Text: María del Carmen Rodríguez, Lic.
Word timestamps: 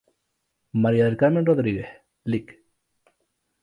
María 0.71 1.05
del 1.05 1.15
Carmen 1.15 1.45
Rodríguez, 1.45 1.87
Lic. 2.23 2.57